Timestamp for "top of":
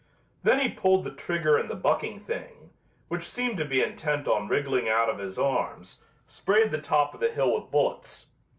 6.81-7.19